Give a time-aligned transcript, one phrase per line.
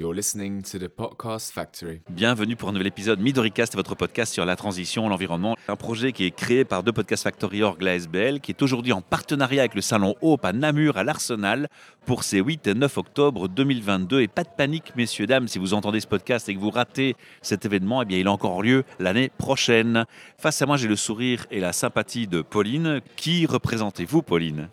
[0.00, 2.00] You're listening to the Podcast Factory.
[2.08, 5.58] Bienvenue pour un nouvel épisode Midoricast, votre podcast sur la transition, l'environnement.
[5.68, 8.94] Un projet qui est créé par deux Podcast Factory Org, la SBL, qui est aujourd'hui
[8.94, 11.68] en partenariat avec le Salon Hope à Namur, à l'Arsenal,
[12.06, 14.22] pour ces 8 et 9 octobre 2022.
[14.22, 17.14] Et pas de panique, messieurs, dames, si vous entendez ce podcast et que vous ratez
[17.42, 20.06] cet événement, eh bien, il a encore lieu l'année prochaine.
[20.38, 23.02] Face à moi, j'ai le sourire et la sympathie de Pauline.
[23.16, 24.70] Qui représentez-vous, Pauline?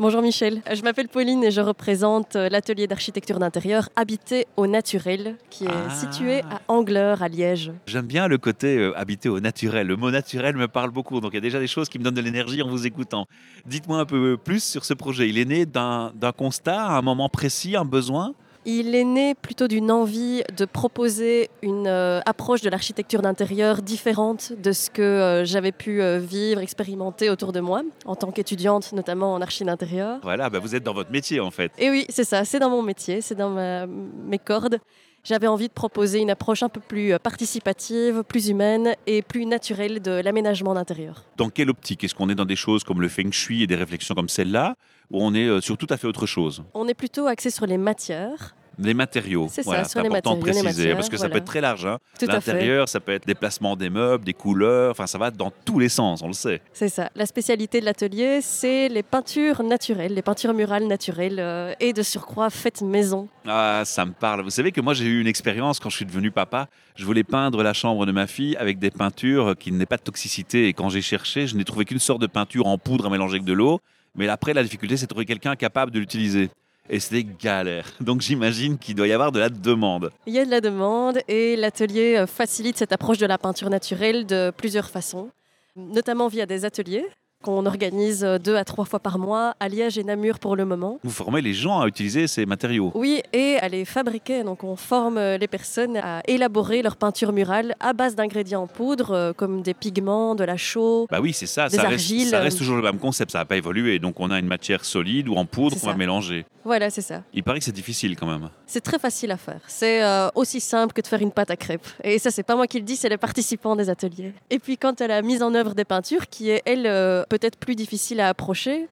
[0.00, 5.36] Bonjour Michel, je m'appelle Pauline et je représente euh, l'atelier d'architecture d'intérieur Habité au naturel
[5.50, 5.90] qui est Ah.
[5.90, 7.70] situé à Angleur à Liège.
[7.86, 9.86] J'aime bien le côté euh, habité au naturel.
[9.86, 11.20] Le mot naturel me parle beaucoup.
[11.20, 13.26] Donc il y a déjà des choses qui me donnent de l'énergie en vous écoutant.
[13.66, 15.28] Dites-moi un peu plus sur ce projet.
[15.28, 18.32] Il est né d'un d'un constat, à un moment précis, un besoin?
[18.66, 24.52] Il est né plutôt d'une envie de proposer une euh, approche de l'architecture d'intérieur différente
[24.52, 28.92] de ce que euh, j'avais pu euh, vivre, expérimenter autour de moi en tant qu'étudiante,
[28.92, 30.18] notamment en archi d'intérieur.
[30.22, 31.72] Voilà, bah, vous êtes dans votre métier en fait.
[31.78, 34.78] Et oui, c'est ça, c'est dans mon métier, c'est dans ma- mes cordes.
[35.22, 39.44] J'avais envie de proposer une approche un peu plus euh, participative, plus humaine et plus
[39.44, 41.24] naturelle de l'aménagement d'intérieur.
[41.36, 42.04] Dans quelle optique?
[42.04, 44.76] Est-ce qu'on est dans des choses comme le feng shui et des réflexions comme celle-là
[45.10, 46.64] Ou on est euh, sur tout à fait autre chose?
[46.72, 48.54] On est plutôt axé sur les matières.
[48.78, 49.48] Les matériaux.
[49.50, 50.94] C'est ça, voilà, sur les important matériaux, préciser.
[50.94, 51.84] parce que ça peut être très large.
[51.86, 51.98] hein.
[52.22, 54.92] L'intérieur, ça peut être des placements des meubles, des couleurs.
[54.92, 56.62] Enfin, ça va dans tous les sens, on le sait.
[56.72, 57.10] C'est ça.
[57.14, 62.02] La spécialité de l'atelier, c'est les peintures naturelles, les peintures murales naturelles euh, et de
[62.02, 63.28] surcroît faites maison.
[63.46, 64.42] Ah, ça me parle.
[64.42, 66.68] Vous savez que moi, j'ai eu une expérience quand je suis devenu papa.
[66.96, 70.02] Je voulais peindre la chambre de ma fille avec des peintures qui n'aient pas de
[70.02, 70.68] toxicité.
[70.68, 73.34] Et quand j'ai cherché, je n'ai trouvé qu'une sorte de peinture en poudre à mélanger
[73.34, 73.80] avec de l'eau.
[74.16, 76.50] Mais après, la difficulté, c'est de trouver quelqu'un capable de l'utiliser.
[76.88, 77.86] Et c'était galère.
[78.00, 80.10] Donc j'imagine qu'il doit y avoir de la demande.
[80.26, 83.70] Il y a de la demande et l'atelier euh, facilite cette approche de la peinture
[83.70, 85.30] naturelle de plusieurs façons,
[85.76, 87.06] notamment via des ateliers
[87.42, 90.64] qu'on organise euh, deux à trois fois par mois à Liège et Namur pour le
[90.64, 90.98] moment.
[91.02, 92.92] Vous formez les gens à utiliser ces matériaux.
[92.94, 94.44] Oui, et à les fabriquer.
[94.44, 98.66] Donc, on forme euh, les personnes à élaborer leur peinture murale à base d'ingrédients en
[98.66, 101.06] poudre, euh, comme des pigments, de la chaux.
[101.10, 101.68] Bah oui, c'est ça.
[101.68, 103.30] Des Ça reste, argiles, ça reste toujours le même concept.
[103.30, 103.98] Ça n'a pas évolué.
[103.98, 106.44] Donc on a une matière solide ou en poudre qu'on va mélanger.
[106.64, 107.22] Voilà, c'est ça.
[107.32, 108.50] Il paraît que c'est difficile quand même.
[108.66, 109.60] C'est très facile à faire.
[109.66, 111.86] C'est euh, aussi simple que de faire une pâte à crêpes.
[112.04, 114.34] Et ça, c'est pas moi qui le dis, c'est les participants des ateliers.
[114.50, 117.56] Et puis, quant à la mise en œuvre des peintures, qui est, elle, euh, peut-être
[117.56, 118.88] plus difficile à approcher,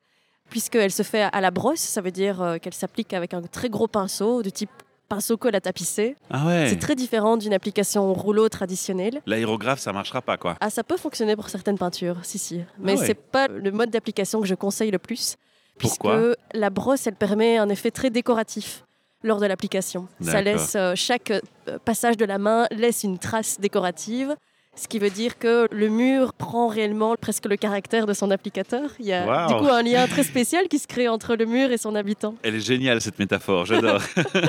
[0.49, 3.69] puisqu'elle se fait à la brosse, ça veut dire euh, qu'elle s'applique avec un très
[3.69, 4.71] gros pinceau, du type
[5.11, 6.17] pinceau colle à tapisser.
[6.31, 6.67] Ah ouais.
[6.71, 9.21] C'est très différent d'une application rouleau traditionnelle.
[9.27, 10.57] L'aérographe, ça marchera pas quoi.
[10.61, 12.61] Ah, ça peut fonctionner pour certaines peintures, si, si.
[12.79, 13.07] Mais Ah ouais.
[13.07, 15.37] c'est pas le mode d'application que je conseille le plus.
[15.79, 18.85] Pourquoi Puisque la brosse, elle permet un effet très décoratif
[19.23, 20.09] lors de l'application.
[20.21, 24.37] Ça laisse, euh, chaque euh, passage de la main laisse une trace décorative.
[24.81, 28.91] Ce qui veut dire que le mur prend réellement presque le caractère de son applicateur.
[29.01, 29.49] Il y a Wow.
[29.49, 32.37] du coup un lien très spécial qui se crée entre le mur et son habitant.
[32.43, 33.67] Elle est géniale cette métaphore.
[33.67, 34.01] J'adore.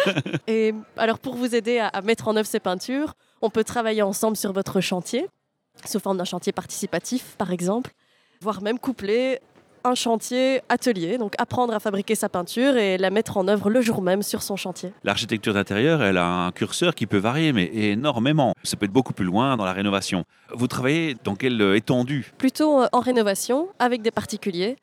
[0.48, 4.02] Et alors pour vous aider à, à mettre en œuvre ces peintures, on peut travailler
[4.04, 5.26] ensemble sur votre chantier,
[5.86, 7.92] sous forme d'un chantier participatif par exemple,
[8.42, 9.40] voire même coupler
[9.84, 13.82] un chantier atelier, donc apprendre à fabriquer sa peinture et la mettre en œuvre le
[13.82, 14.92] jour même sur son chantier.
[15.04, 18.54] L'architecture d'intérieur, elle a un curseur qui peut varier, mais énormément.
[18.64, 20.26] Ça peut être beaucoup plus loin dans la rénovation.
[20.54, 22.32] Vous travaillez dans quelle étendue?
[22.38, 24.78] Plutôt euh, en rénovation avec des particuliers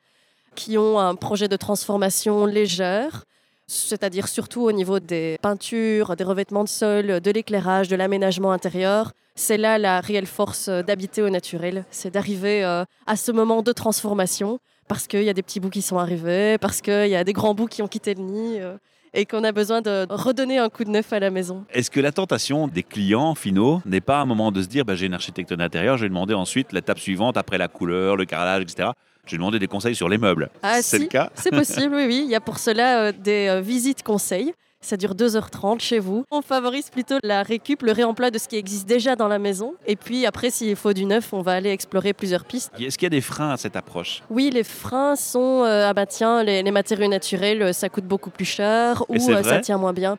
[0.55, 3.25] qui ont un projet de transformation légère,
[3.67, 9.13] c'est-à-dire surtout au niveau des peintures, des revêtements de sol, de l'éclairage, de l'aménagement intérieur.
[9.35, 13.73] C'est là la réelle force d'habiter au naturel, c'est d'arriver euh, à ce moment de
[13.73, 17.25] transformation parce qu'il y a des petits bouts qui sont arrivés, parce qu'il y a
[17.25, 18.77] des grands bouts qui ont quitté le nid euh,
[19.15, 21.65] et qu'on a besoin de redonner un coup de neuf à la maison.
[21.73, 24.95] Est-ce que la tentation des clients finaux n'est pas un moment de se dire bah,
[24.95, 28.63] j'ai une architecte d'intérieur, je vais demander ensuite l'étape suivante après la couleur, le carrelage,
[28.63, 28.91] etc.
[29.25, 30.51] Je vais demander des conseils sur les meubles.
[30.63, 32.23] Ah, C'est si, le cas C'est possible, oui, oui.
[32.25, 34.55] Il y a pour cela euh, des euh, visites conseils.
[34.87, 36.25] Ça dure 2h30 chez vous.
[36.31, 39.75] On favorise plutôt la récup, le réemploi de ce qui existe déjà dans la maison.
[39.85, 42.71] Et puis après, s'il faut du neuf, on va aller explorer plusieurs pistes.
[42.79, 44.23] Est-ce qu'il y a des freins à cette approche?
[44.31, 48.05] Oui, les freins sont euh, ah bah tiens, les, les matériaux naturels, euh, ça coûte
[48.05, 50.19] beaucoup plus cher ou euh, ça tient moins bien.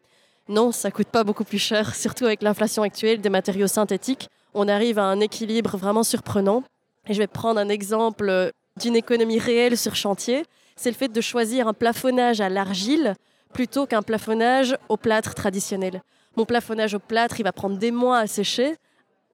[0.49, 4.27] Non, ça coûte pas beaucoup plus cher, surtout avec l'inflation actuelle des matériaux synthétiques.
[4.53, 6.63] On arrive à un équilibre vraiment surprenant.
[7.07, 8.49] Et je vais prendre un exemple euh,
[8.81, 10.43] d'une économie réelle sur chantier.
[10.75, 13.15] C'est le fait de choisir un plafonnage à l'argile
[13.53, 16.01] plutôt qu'un plafonnage au plâtre traditionnel.
[16.35, 18.75] Mon plafonnage au plâtre, il va prendre des mois à sécher.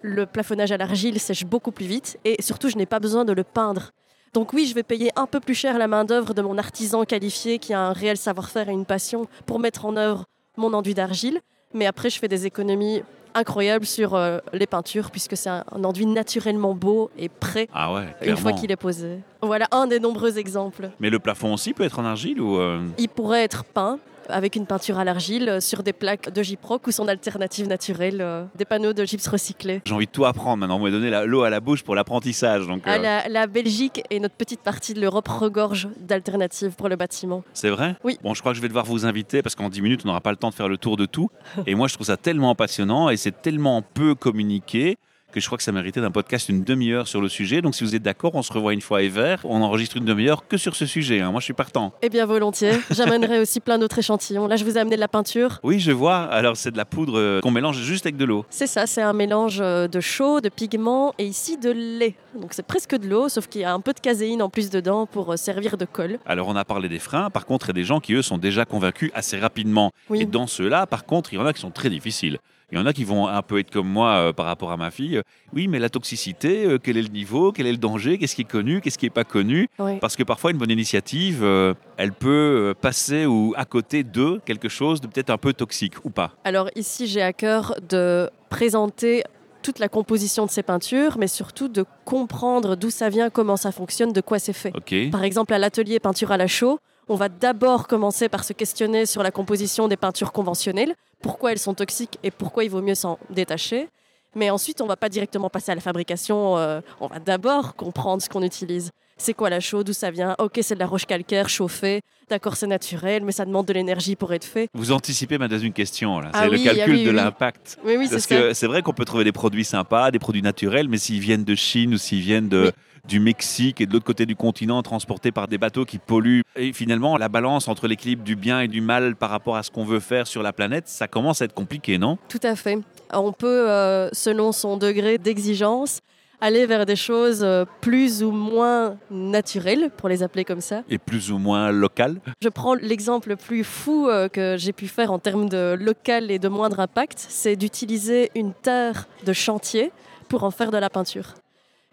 [0.01, 3.33] Le plafonnage à l'argile sèche beaucoup plus vite et surtout, je n'ai pas besoin de
[3.33, 3.91] le peindre.
[4.33, 7.59] Donc oui, je vais payer un peu plus cher la main-d'œuvre de mon artisan qualifié
[7.59, 10.25] qui a un réel savoir-faire et une passion pour mettre en œuvre
[10.57, 11.39] mon enduit d'argile.
[11.73, 13.03] Mais après, je fais des économies
[13.35, 17.93] incroyable sur euh, les peintures, puisque c'est un, un enduit naturellement beau et prêt Ah
[17.93, 19.19] ouais, une fois qu'il est posé.
[19.41, 20.89] Voilà un des nombreux exemples.
[20.99, 23.99] Mais le plafond aussi peut être en argile ou euh, Il pourrait être peint
[24.29, 28.19] avec une peinture à l'argile euh, sur des plaques de gyproc ou son alternative naturelle,
[28.21, 29.81] euh, des panneaux de gypse recyclé.
[29.85, 30.77] J'ai envie de tout apprendre maintenant.
[30.77, 32.67] Vous m'avez donné l'eau à la bouche pour l'apprentissage.
[32.67, 36.89] Donc, Ah, euh, la, la Belgique et notre petite partie de l'Europe regorge d'alternatives pour
[36.89, 37.43] le bâtiment.
[37.53, 37.95] C'est vrai?
[38.03, 38.17] Oui.
[38.23, 40.21] Bon, je crois que je vais devoir vous inviter parce qu'en 10 minutes, on n'aura
[40.21, 41.29] pas le temps de faire le tour de tout.
[41.67, 44.97] Et moi, je trouve ça tellement passionnant et c'est tellement peu communiqué
[45.33, 47.61] que je crois que ça méritait d'un podcast une demi-heure sur le sujet.
[47.61, 49.39] Donc, si vous êtes d'accord, on se revoit une fois et vert.
[49.43, 51.19] On enregistre une demi-heure que sur ce sujet.
[51.21, 51.31] hein.
[51.31, 51.91] Moi, je suis partant.
[52.01, 52.79] Eh bien, volontiers.
[52.91, 54.47] J'amènerai aussi plein d'autres échantillons.
[54.47, 55.59] Là, je vous ai amené de la peinture.
[55.63, 56.17] Oui, je vois.
[56.23, 58.45] Alors, c'est de la poudre euh, qu'on mélange juste avec de l'eau.
[58.49, 62.15] C'est ça, c'est un mélange euh, de chaud, de pigments et ici de lait.
[62.39, 64.69] Donc c'est presque de l'eau, sauf qu'il y a un peu de caséine en plus
[64.69, 66.19] dedans pour euh, servir de colle.
[66.25, 67.29] Alors, on a parlé des freins.
[67.29, 69.91] Par contre, il y a des gens qui, eux, sont déjà convaincus assez rapidement.
[70.13, 72.37] Et dans ceux-là, par contre, il y en a qui sont très difficiles.
[72.73, 74.77] Il y en a qui vont un peu être comme moi euh, par rapport à
[74.77, 75.17] ma fille.
[75.17, 75.21] Euh,
[75.53, 78.41] Oui, mais la toxicité, euh, quel est le niveau, quel est le danger, qu'est-ce qui
[78.41, 79.69] est connu, qu'est-ce qui n'est pas connu?
[79.77, 79.99] Oui.
[79.99, 84.69] Parce que parfois, une bonne initiative, euh, elle peut passer ou à côté de quelque
[84.69, 86.31] chose de peut-être un peu toxique ou pas.
[86.45, 89.21] Alors ici, j'ai à cœur de présenter
[89.61, 93.71] toute la composition de ces peintures, mais surtout de comprendre d'où ça vient, comment ça
[93.71, 94.73] fonctionne, de quoi c'est fait.
[95.11, 99.05] Par exemple, à l'atelier peinture à la chaux, on va d'abord commencer par se questionner
[99.05, 102.95] sur la composition des peintures conventionnelles, pourquoi elles sont toxiques et pourquoi il vaut mieux
[102.95, 103.89] s'en détacher.
[104.35, 107.75] Mais ensuite, on ne va pas directement passer à la fabrication, euh, on va d'abord
[107.75, 108.91] comprendre ce qu'on utilise.
[109.17, 110.35] C'est quoi la chaux, d'où ça vient?
[110.39, 114.15] Ok, c'est de la roche calcaire chauffée, d'accord, c'est naturel, mais ça demande de l'énergie
[114.15, 114.67] pour être fait.
[114.73, 116.19] Vous anticipez ma deuxième question.
[116.19, 116.29] là.
[116.33, 117.15] C'est Ah le oui, ah calcul oui, de oui.
[117.15, 117.77] l'impact.
[117.85, 120.41] Oui, oui, c'est Parce que c'est vrai qu'on peut trouver des produits sympas, des produits
[120.41, 122.71] naturels, mais s'ils viennent de Chine ou s'ils viennent de,
[123.07, 126.73] du Mexique et de l'autre côté du continent, transportés par des bateaux qui polluent, et
[126.73, 129.85] finalement la balance entre l'équilibre du bien et du mal par rapport à ce qu'on
[129.85, 132.17] veut faire sur la planète, ça commence à être compliqué, non?
[132.29, 132.79] Tout à fait.
[133.13, 135.99] On peut, euh, selon son degré d'exigence,
[136.43, 140.83] aller vers des choses euh, plus ou moins naturelles, pour les appeler comme ça.
[140.89, 142.19] Et plus ou moins local.
[142.41, 146.31] Je prends l'exemple le plus fou euh, que j'ai pu faire en termes de local
[146.31, 149.93] et de moindre impact, c'est d'utiliser une terre de chantier
[150.27, 151.33] pour en faire de la peinture.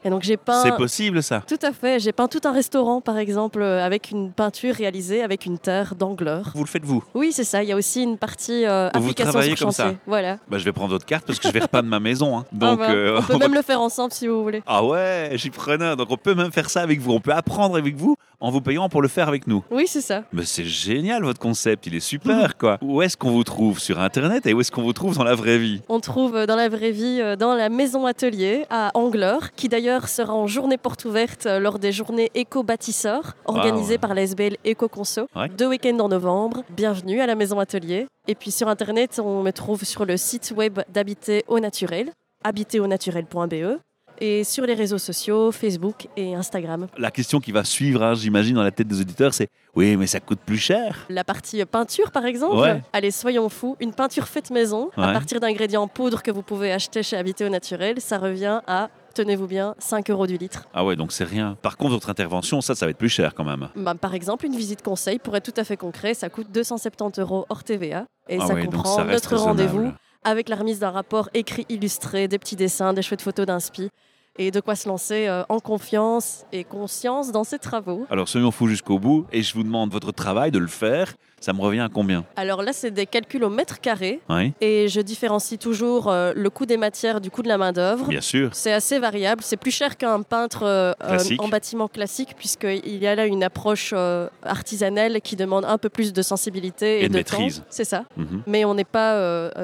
[0.04, 0.62] Et donc j'ai peint...
[0.62, 1.42] C'est possible ça.
[1.46, 1.98] Tout à fait.
[2.00, 5.94] J'ai peint tout un restaurant, par exemple, euh, avec une peinture réalisée avec une terre
[5.94, 6.50] d'angleur.
[6.54, 7.04] Vous le faites vous?
[7.14, 7.62] Oui, c'est ça.
[7.62, 9.94] Il y a aussi une partie euh, Vous application travaillez sur comme ça?
[10.06, 10.38] Voilà.
[10.48, 12.38] Bah, je vais prendre votre carte parce que je vais repeindre ma maison.
[12.38, 12.44] hein.
[12.52, 14.62] Ah Donc, bah, euh, on peut on va- même le faire ensemble si vous voulez.
[14.66, 15.96] Ah ouais, j'y prenais.
[15.96, 17.12] Donc on peut même faire ça avec vous.
[17.12, 19.62] On peut apprendre avec vous en vous payant pour le faire avec nous.
[19.70, 20.22] Oui, c'est ça.
[20.32, 22.78] Mais c'est génial votre concept, il est super quoi.
[22.80, 23.78] Où est-ce qu'on vous trouve?
[23.80, 25.82] Sur internet et où est-ce qu'on vous trouve dans la vraie vie?
[25.90, 29.89] On trouve euh, dans la vraie vie, dans la maison atelier à Angleur, qui d'ailleurs
[29.98, 33.98] sera en journée porte ouverte euh, lors des journées éco-bâtisseurs organisées ouais.
[33.98, 35.26] par la SBL Éco-Conso.
[35.34, 35.48] Ouais.
[35.48, 36.62] Deux week-ends en novembre.
[36.70, 38.06] Bienvenue à la maison atelier.
[38.28, 42.12] Et puis sur internet, on me trouve sur le site web d'Habiter au Naturel,
[42.44, 43.78] habiteraunaturel.be.
[44.22, 46.88] Et sur les réseaux sociaux, Facebook et Instagram.
[46.98, 50.06] La question qui va suivre, hein, j'imagine, dans la tête des auditeurs, c'est oui, mais
[50.06, 51.06] ça coûte plus cher.
[51.08, 52.82] La partie peinture, par exemple, Ouais.
[52.92, 57.02] allez, soyons fous, une peinture faite maison, à partir d'ingrédients poudre que vous pouvez acheter
[57.02, 60.68] chez Habiter au Naturel, ça revient à, tenez-vous bien, 5 euros du litre.
[60.74, 61.56] Ah ouais, donc c'est rien.
[61.62, 63.68] Par contre, votre intervention, ça, ça va être plus cher quand même.
[63.76, 67.20] Bah, par exemple, une visite conseil, pour être tout à fait concret, ça coûte 270
[67.20, 68.06] euros hors TVA.
[68.28, 69.92] Et ah ça ouais, comprend ça notre rendez-vous
[70.24, 73.88] avec la remise d'un rapport écrit illustré, des petits dessins, des chouettes photos d'inspi.
[74.38, 78.06] Et de quoi se lancer euh, en confiance et conscience dans ses travaux.
[78.10, 81.14] Alors soyons fous jusqu'au bout et je vous demande votre travail de le faire.
[81.40, 84.20] Ça me revient à combien Alors là, c'est des calculs au mètre carré.
[84.28, 88.06] Oui, Et je différencie toujours euh, le coût des matières du coût de la main-d'œuvre.
[88.08, 88.50] bien sûr.
[88.52, 89.42] C'est assez variable.
[89.42, 90.92] C'est plus cher qu'un peintre euh,
[91.38, 95.88] en bâtiment classique, puisqu'il y a là une approche euh, artisanale qui demande un peu
[95.88, 97.62] plus de sensibilité et, Et de de maîtrise.
[97.70, 98.04] C'est ça.
[98.16, 98.42] Mhm.
[98.46, 99.10] Mais on n'est pas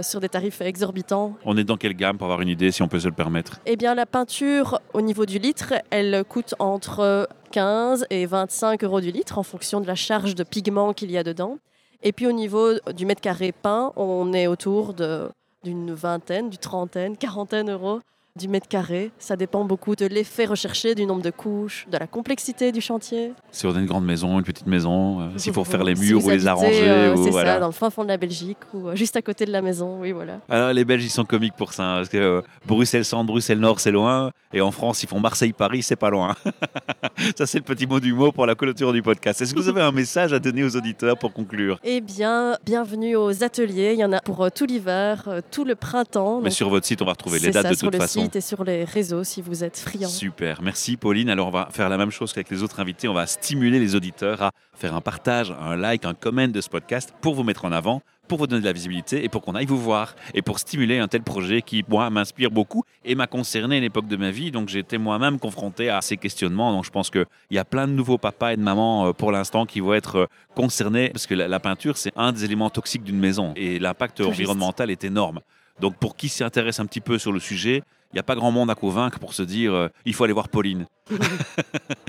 [0.02, 1.37] sur des tarifs exorbitants.
[1.45, 3.61] On est dans quelle gamme pour avoir une idée si on peut se le permettre?
[3.66, 9.00] Eh bien, la peinture, au niveau du litre, elle coûte entre 15 et 25 euros
[9.00, 11.58] du litre en fonction de la charge de pigment qu'il y a dedans.
[12.02, 17.16] Et puis, au niveau du mètre carré peint, on est autour d'une vingtaine, d'une trentaine,
[17.16, 18.00] quarantaine euros
[18.36, 19.10] du mètre carré.
[19.18, 23.32] Ça dépend beaucoup de l'effet recherché, du nombre de couches, de la complexité du chantier.
[23.50, 26.02] Si on a une grande maison, une petite maison, euh, s'il faut faire les Si
[26.02, 26.88] murs ou les arranger.
[26.88, 27.54] euh, ou c'est voilà.
[27.54, 29.62] ça, dans le fin fond de la Belgique ou euh, juste à côté de la
[29.62, 29.98] maison.
[30.00, 30.40] Oui, voilà.
[30.48, 31.84] Alors, les Belges, ils sont comiques pour ça.
[31.84, 34.30] hein, parce que euh, Bruxelles-Centre, Bruxelles-Nord, c'est loin.
[34.52, 36.34] Et en France, ils font Marseille-Paris, c'est pas loin.
[37.36, 39.40] ça, c'est le petit mot du mot pour la clôture du podcast.
[39.42, 41.78] Est-ce que vous avez un message à donner aux auditeurs pour conclure?
[41.84, 43.92] Eh bien, bienvenue aux ateliers.
[43.94, 46.40] Il y en a pour euh, tout l'hiver, tout le printemps.
[46.42, 48.25] Mais sur votre site, on va retrouver les dates ça, de toute façon.
[48.26, 50.09] Site et sur les réseaux si vous êtes friand.
[50.09, 51.30] Super, merci Pauline.
[51.30, 53.09] Alors on va faire la même chose qu'avec les autres invités.
[53.09, 56.68] On va stimuler les auditeurs à faire un partage, un like, un comment de ce
[56.68, 59.54] podcast pour vous mettre en avant, pour vous donner de la visibilité et pour qu'on
[59.54, 63.26] aille vous voir et pour stimuler un tel projet qui, moi, m'inspire beaucoup et m'a
[63.26, 64.50] concerné à l'époque de ma vie.
[64.50, 66.73] Donc, j'étais moi-même confronté à ces questionnements.
[66.73, 69.33] Donc, je pense qu'il y a plein de nouveaux papas et de mamans euh, pour
[69.33, 72.71] l'instant qui vont être euh, concernés parce que la, la peinture, c'est un des éléments
[72.71, 75.40] toxiques d'une maison et l'impact environnemental est énorme.
[75.80, 77.83] Donc, pour qui s'y intéresse un petit peu sur le sujet,
[78.16, 80.49] n'y a pas grand monde à convaincre pour se dire euh, il faut aller voir
[80.49, 80.87] Pauline.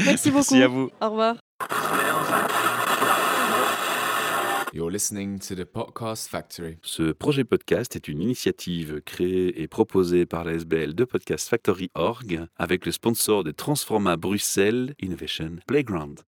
[0.05, 0.55] Merci beaucoup.
[0.55, 0.89] Merci à vous.
[1.01, 1.35] Au revoir.
[4.73, 6.77] You're listening to the Podcast Factory.
[6.83, 11.89] Ce projet podcast est une initiative créée et proposée par la SBL de Podcast Factory
[11.95, 16.21] Org avec le sponsor de Transforma Bruxelles Innovation Playground.